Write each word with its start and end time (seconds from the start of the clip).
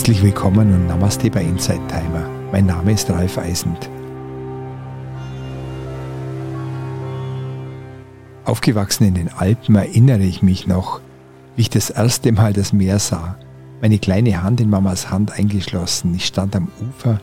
Herzlich 0.00 0.22
willkommen 0.22 0.72
und 0.72 0.86
Namaste 0.86 1.30
bei 1.30 1.42
Inside 1.42 1.86
Timer. 1.88 2.26
Mein 2.50 2.64
Name 2.64 2.92
ist 2.92 3.10
Ralf 3.10 3.36
Eisend. 3.36 3.90
Aufgewachsen 8.46 9.08
in 9.08 9.12
den 9.12 9.28
Alpen 9.28 9.74
erinnere 9.74 10.22
ich 10.22 10.40
mich 10.40 10.66
noch, 10.66 11.02
wie 11.54 11.60
ich 11.60 11.68
das 11.68 11.90
erste 11.90 12.32
Mal 12.32 12.54
das 12.54 12.72
Meer 12.72 12.98
sah. 12.98 13.36
Meine 13.82 13.98
kleine 13.98 14.42
Hand 14.42 14.62
in 14.62 14.70
Mamas 14.70 15.10
Hand 15.10 15.32
eingeschlossen. 15.32 16.14
Ich 16.14 16.24
stand 16.24 16.56
am 16.56 16.68
Ufer 16.80 17.20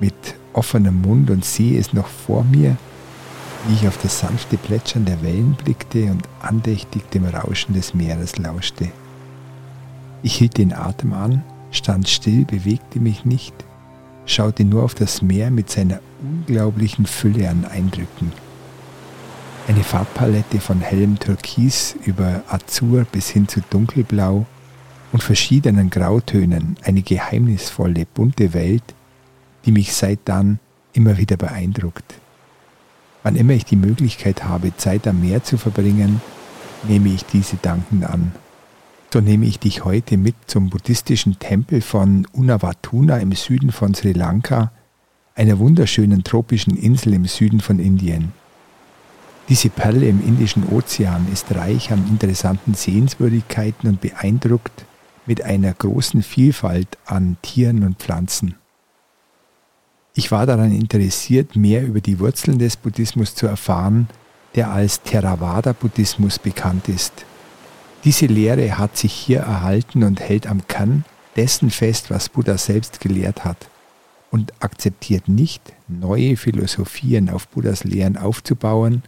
mit 0.00 0.34
offenem 0.52 1.02
Mund 1.02 1.30
und 1.30 1.44
sehe 1.44 1.78
es 1.78 1.92
noch 1.92 2.08
vor 2.08 2.42
mir, 2.42 2.76
wie 3.68 3.74
ich 3.74 3.86
auf 3.86 3.98
das 4.02 4.18
sanfte 4.18 4.56
Plätschern 4.56 5.04
der 5.04 5.22
Wellen 5.22 5.56
blickte 5.62 6.10
und 6.10 6.22
andächtig 6.42 7.08
dem 7.12 7.26
Rauschen 7.26 7.72
des 7.72 7.94
Meeres 7.94 8.36
lauschte. 8.36 8.88
Ich 10.24 10.34
hielt 10.34 10.58
den 10.58 10.72
Atem 10.72 11.12
an, 11.12 11.44
stand 11.70 12.08
still, 12.08 12.44
bewegte 12.44 13.00
mich 13.00 13.24
nicht, 13.24 13.54
schaute 14.26 14.64
nur 14.64 14.82
auf 14.82 14.94
das 14.94 15.22
Meer 15.22 15.50
mit 15.50 15.70
seiner 15.70 16.00
unglaublichen 16.22 17.06
Fülle 17.06 17.48
an 17.48 17.64
Eindrücken. 17.64 18.32
Eine 19.68 19.84
Farbpalette 19.84 20.60
von 20.60 20.80
hellem 20.80 21.18
Türkis 21.18 21.94
über 22.04 22.42
Azur 22.48 23.04
bis 23.04 23.28
hin 23.28 23.46
zu 23.46 23.60
dunkelblau 23.70 24.46
und 25.12 25.22
verschiedenen 25.22 25.90
Grautönen, 25.90 26.76
eine 26.82 27.02
geheimnisvolle, 27.02 28.06
bunte 28.12 28.52
Welt, 28.52 28.82
die 29.64 29.72
mich 29.72 29.92
seit 29.92 30.20
dann 30.24 30.58
immer 30.92 31.18
wieder 31.18 31.36
beeindruckt. 31.36 32.14
Wann 33.22 33.36
immer 33.36 33.52
ich 33.52 33.64
die 33.64 33.76
Möglichkeit 33.76 34.44
habe, 34.44 34.76
Zeit 34.76 35.06
am 35.06 35.20
Meer 35.20 35.44
zu 35.44 35.58
verbringen, 35.58 36.22
nehme 36.88 37.10
ich 37.10 37.24
diese 37.26 37.56
dankend 37.56 38.04
an. 38.04 38.32
So 39.12 39.20
nehme 39.20 39.46
ich 39.46 39.58
dich 39.58 39.84
heute 39.84 40.16
mit 40.16 40.36
zum 40.46 40.70
buddhistischen 40.70 41.40
Tempel 41.40 41.80
von 41.80 42.28
Unavatuna 42.32 43.18
im 43.18 43.32
Süden 43.32 43.72
von 43.72 43.92
Sri 43.92 44.12
Lanka, 44.12 44.70
einer 45.34 45.58
wunderschönen 45.58 46.22
tropischen 46.22 46.76
Insel 46.76 47.14
im 47.14 47.24
Süden 47.24 47.58
von 47.58 47.80
Indien. 47.80 48.32
Diese 49.48 49.68
Perle 49.68 50.06
im 50.08 50.24
Indischen 50.24 50.64
Ozean 50.68 51.26
ist 51.32 51.52
reich 51.52 51.90
an 51.90 52.06
interessanten 52.08 52.74
Sehenswürdigkeiten 52.74 53.88
und 53.88 54.00
beeindruckt 54.00 54.84
mit 55.26 55.42
einer 55.42 55.72
großen 55.72 56.22
Vielfalt 56.22 56.96
an 57.04 57.36
Tieren 57.42 57.82
und 57.82 57.98
Pflanzen. 57.98 58.54
Ich 60.14 60.30
war 60.30 60.46
daran 60.46 60.70
interessiert, 60.70 61.56
mehr 61.56 61.84
über 61.84 62.00
die 62.00 62.20
Wurzeln 62.20 62.60
des 62.60 62.76
Buddhismus 62.76 63.34
zu 63.34 63.48
erfahren, 63.48 64.06
der 64.54 64.70
als 64.70 65.02
Theravada-Buddhismus 65.02 66.38
bekannt 66.38 66.88
ist. 66.88 67.24
Diese 68.04 68.26
Lehre 68.26 68.78
hat 68.78 68.96
sich 68.96 69.12
hier 69.12 69.40
erhalten 69.40 70.04
und 70.04 70.20
hält 70.20 70.46
am 70.46 70.66
Kern 70.66 71.04
dessen 71.36 71.70
fest, 71.70 72.10
was 72.10 72.28
Buddha 72.28 72.56
selbst 72.56 73.00
gelehrt 73.00 73.44
hat 73.44 73.68
und 74.30 74.52
akzeptiert 74.60 75.28
nicht, 75.28 75.72
neue 75.88 76.36
Philosophien 76.36 77.28
auf 77.28 77.48
Buddhas 77.48 77.84
Lehren 77.84 78.16
aufzubauen, 78.16 79.02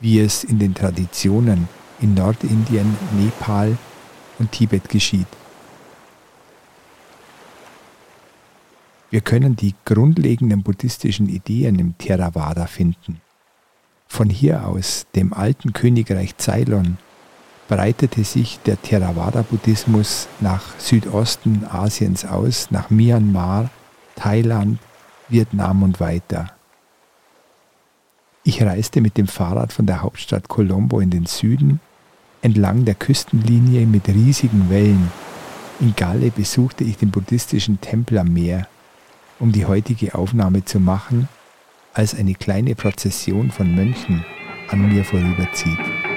wie 0.00 0.20
es 0.20 0.44
in 0.44 0.58
den 0.58 0.74
Traditionen 0.74 1.68
in 2.00 2.14
Nordindien, 2.14 2.96
Nepal 3.18 3.78
und 4.38 4.52
Tibet 4.52 4.88
geschieht. 4.88 5.28
Wir 9.10 9.20
können 9.20 9.54
die 9.54 9.74
grundlegenden 9.84 10.62
buddhistischen 10.62 11.28
Ideen 11.28 11.78
im 11.78 11.96
Theravada 11.96 12.66
finden. 12.66 13.20
Von 14.08 14.28
hier 14.28 14.66
aus, 14.66 15.06
dem 15.14 15.32
alten 15.32 15.72
Königreich 15.72 16.36
Ceylon, 16.36 16.98
breitete 17.68 18.24
sich 18.24 18.58
der 18.66 18.80
Theravada-Buddhismus 18.80 20.28
nach 20.40 20.78
Südosten 20.78 21.64
Asiens 21.70 22.24
aus, 22.24 22.70
nach 22.70 22.90
Myanmar, 22.90 23.70
Thailand, 24.16 24.78
Vietnam 25.28 25.82
und 25.82 26.00
weiter. 26.00 26.48
Ich 28.42 28.62
reiste 28.62 29.00
mit 29.00 29.16
dem 29.16 29.26
Fahrrad 29.26 29.72
von 29.72 29.86
der 29.86 30.02
Hauptstadt 30.02 30.48
Colombo 30.48 31.00
in 31.00 31.10
den 31.10 31.24
Süden, 31.24 31.80
entlang 32.42 32.84
der 32.84 32.94
Küstenlinie 32.94 33.86
mit 33.86 34.06
riesigen 34.08 34.68
Wellen. 34.68 35.10
In 35.80 35.96
Galle 35.96 36.30
besuchte 36.30 36.84
ich 36.84 36.98
den 36.98 37.10
buddhistischen 37.10 37.80
Tempel 37.80 38.18
am 38.18 38.32
Meer, 38.32 38.68
um 39.40 39.50
die 39.50 39.64
heutige 39.64 40.14
Aufnahme 40.14 40.64
zu 40.64 40.78
machen, 40.78 41.28
als 41.94 42.14
eine 42.14 42.34
kleine 42.34 42.74
Prozession 42.74 43.50
von 43.50 43.74
Mönchen 43.74 44.24
an 44.68 44.88
mir 44.88 45.04
vorüberzieht. 45.04 46.13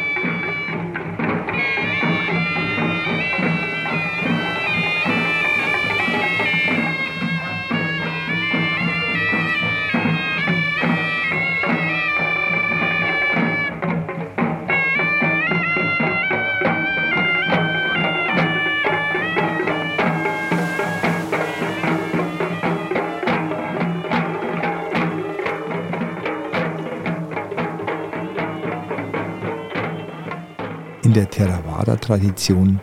Der 31.18 31.32
Theravada-Tradition 31.32 32.80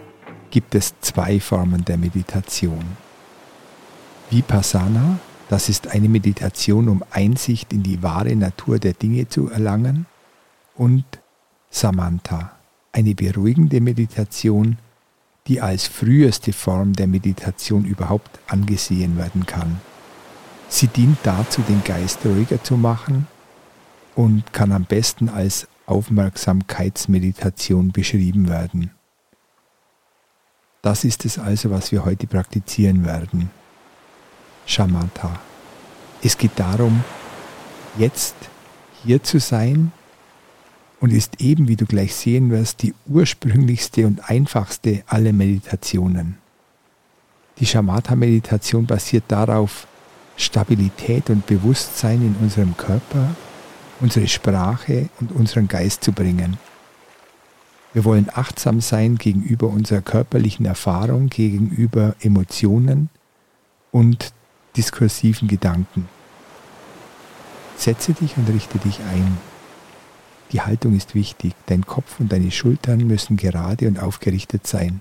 gibt 0.50 0.74
es 0.74 0.92
zwei 1.00 1.38
Formen 1.38 1.84
der 1.84 1.96
Meditation. 1.96 2.84
Vipassana, 4.28 5.20
das 5.48 5.68
ist 5.68 5.86
eine 5.86 6.08
Meditation, 6.08 6.88
um 6.88 7.04
Einsicht 7.12 7.72
in 7.72 7.84
die 7.84 8.02
wahre 8.02 8.34
Natur 8.34 8.80
der 8.80 8.94
Dinge 8.94 9.28
zu 9.28 9.50
erlangen, 9.50 10.06
und 10.74 11.04
Samantha, 11.70 12.50
eine 12.90 13.14
beruhigende 13.14 13.80
Meditation, 13.80 14.78
die 15.46 15.60
als 15.60 15.86
früheste 15.86 16.52
Form 16.52 16.94
der 16.94 17.06
Meditation 17.06 17.84
überhaupt 17.84 18.40
angesehen 18.48 19.16
werden 19.16 19.46
kann. 19.46 19.80
Sie 20.68 20.88
dient 20.88 21.18
dazu, 21.22 21.62
den 21.62 21.84
Geist 21.84 22.26
ruhiger 22.26 22.60
zu 22.64 22.76
machen 22.76 23.28
und 24.16 24.52
kann 24.52 24.72
am 24.72 24.86
besten 24.86 25.28
als 25.28 25.68
Aufmerksamkeitsmeditation 25.86 27.92
beschrieben 27.92 28.48
werden. 28.48 28.90
Das 30.82 31.04
ist 31.04 31.24
es 31.24 31.38
also, 31.38 31.70
was 31.70 31.92
wir 31.92 32.04
heute 32.04 32.26
praktizieren 32.26 33.06
werden. 33.06 33.48
Shamatha. 34.66 35.38
Es 36.22 36.36
geht 36.36 36.52
darum, 36.56 37.04
jetzt 37.98 38.34
hier 39.02 39.22
zu 39.22 39.40
sein 39.40 39.92
und 41.00 41.12
ist 41.12 41.40
eben, 41.40 41.68
wie 41.68 41.76
du 41.76 41.86
gleich 41.86 42.14
sehen 42.14 42.50
wirst, 42.50 42.82
die 42.82 42.94
ursprünglichste 43.06 44.06
und 44.06 44.30
einfachste 44.30 45.02
aller 45.06 45.32
Meditationen. 45.32 46.36
Die 47.58 47.66
Shamatha-Meditation 47.66 48.86
basiert 48.86 49.24
darauf, 49.28 49.86
Stabilität 50.36 51.30
und 51.30 51.46
Bewusstsein 51.46 52.22
in 52.22 52.34
unserem 52.40 52.76
Körper 52.76 53.36
unsere 54.00 54.28
Sprache 54.28 55.08
und 55.20 55.32
unseren 55.32 55.68
Geist 55.68 56.04
zu 56.04 56.12
bringen. 56.12 56.58
Wir 57.92 58.04
wollen 58.04 58.28
achtsam 58.32 58.80
sein 58.80 59.16
gegenüber 59.16 59.68
unserer 59.68 60.00
körperlichen 60.00 60.66
Erfahrung, 60.66 61.28
gegenüber 61.28 62.16
Emotionen 62.20 63.08
und 63.92 64.32
diskursiven 64.76 65.46
Gedanken. 65.46 66.08
Setze 67.76 68.12
dich 68.12 68.36
und 68.36 68.48
richte 68.48 68.78
dich 68.78 69.00
ein. 69.00 69.38
Die 70.52 70.60
Haltung 70.60 70.96
ist 70.96 71.14
wichtig. 71.14 71.54
Dein 71.66 71.86
Kopf 71.86 72.20
und 72.20 72.32
deine 72.32 72.50
Schultern 72.50 73.06
müssen 73.06 73.36
gerade 73.36 73.86
und 73.86 74.00
aufgerichtet 74.00 74.66
sein. 74.66 75.00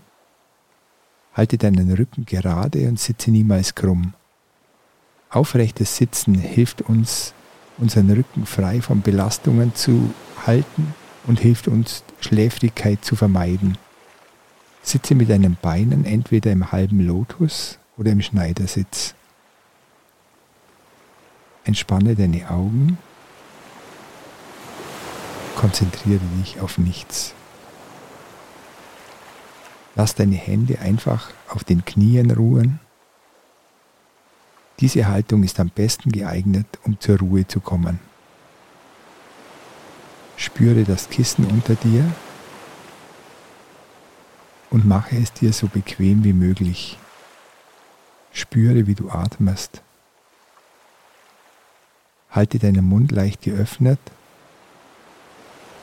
Halte 1.33 1.57
deinen 1.57 1.91
Rücken 1.91 2.25
gerade 2.25 2.87
und 2.87 2.99
sitze 2.99 3.31
niemals 3.31 3.73
krumm. 3.73 4.13
Aufrechtes 5.29 5.97
Sitzen 5.97 6.35
hilft 6.35 6.83
uns, 6.83 7.33
unseren 7.77 8.09
Rücken 8.11 8.45
frei 8.45 8.81
von 8.81 9.01
Belastungen 9.01 9.75
zu 9.75 10.13
halten 10.45 10.93
und 11.25 11.39
hilft 11.39 11.67
uns, 11.67 12.03
Schläfrigkeit 12.19 13.03
zu 13.03 13.15
vermeiden. 13.15 13.77
Sitze 14.81 15.15
mit 15.15 15.29
deinen 15.29 15.57
Beinen 15.61 16.05
entweder 16.05 16.51
im 16.51 16.71
halben 16.71 17.05
Lotus 17.05 17.79
oder 17.97 18.11
im 18.11 18.21
Schneidersitz. 18.21 19.15
Entspanne 21.63 22.15
deine 22.15 22.49
Augen. 22.49 22.97
Konzentriere 25.55 26.19
dich 26.41 26.59
auf 26.59 26.77
nichts. 26.77 27.33
Lass 29.95 30.15
deine 30.15 30.35
Hände 30.35 30.79
einfach 30.79 31.29
auf 31.47 31.63
den 31.63 31.85
Knien 31.85 32.31
ruhen 32.31 32.79
diese 34.79 35.07
Haltung 35.07 35.43
ist 35.43 35.59
am 35.59 35.69
besten 35.69 36.11
geeignet, 36.11 36.67
um 36.83 36.99
zur 36.99 37.19
Ruhe 37.19 37.47
zu 37.47 37.59
kommen. 37.59 37.99
Spüre 40.35 40.83
das 40.83 41.09
Kissen 41.09 41.45
unter 41.45 41.75
dir 41.75 42.03
und 44.71 44.85
mache 44.85 45.15
es 45.15 45.31
dir 45.31 45.53
so 45.53 45.67
bequem 45.67 46.23
wie 46.23 46.33
möglich. 46.33 46.97
Spüre, 48.31 48.87
wie 48.87 48.95
du 48.95 49.11
atmest. 49.11 49.83
Halte 52.31 52.57
deinen 52.57 52.83
Mund 52.83 53.11
leicht 53.11 53.43
geöffnet, 53.43 53.99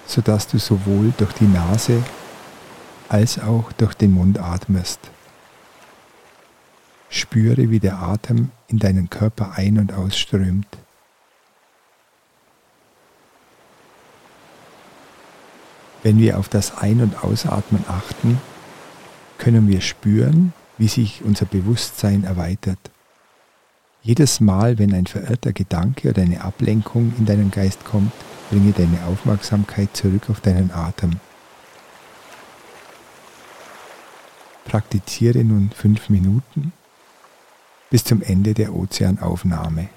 sodass 0.07 0.49
du 0.49 0.59
sowohl 0.59 1.13
durch 1.17 1.33
die 1.35 1.47
Nase 1.47 2.03
als 3.09 3.39
auch 3.39 3.71
durch 3.73 3.95
den 3.95 4.13
Mund 4.13 4.41
atmest. 4.41 4.99
Spüre, 7.12 7.71
wie 7.71 7.81
der 7.81 7.99
Atem 7.99 8.51
in 8.69 8.79
deinen 8.79 9.11
Körper 9.11 9.55
ein- 9.57 9.79
und 9.79 9.93
ausströmt. 9.93 10.69
Wenn 16.05 16.19
wir 16.19 16.39
auf 16.39 16.49
das 16.49 16.79
Ein- 16.79 17.03
und 17.03 17.25
Ausatmen 17.25 17.85
achten, 17.89 18.41
können 19.39 19.67
wir 19.67 19.81
spüren, 19.81 20.53
wie 20.79 20.87
sich 20.87 21.23
unser 21.25 21.47
Bewusstsein 21.47 22.23
erweitert. 22.23 22.79
Jedes 24.03 24.39
Mal, 24.39 24.79
wenn 24.79 24.95
ein 24.95 25.07
verirrter 25.07 25.53
Gedanke 25.53 26.11
oder 26.11 26.23
eine 26.23 26.43
Ablenkung 26.43 27.12
in 27.19 27.27
deinen 27.27 27.51
Geist 27.51 27.85
kommt, 27.85 28.12
bringe 28.51 28.71
deine 28.71 29.05
Aufmerksamkeit 29.07 29.95
zurück 29.97 30.31
auf 30.31 30.41
deinen 30.41 30.71
Atem. 30.71 31.19
Praktiziere 34.65 35.45
nun 35.45 35.71
fünf 35.75 36.09
Minuten 36.09 36.73
bis 37.91 38.05
zum 38.05 38.23
Ende 38.23 38.55
der 38.55 38.75
Ozeanaufnahme. 38.75 39.89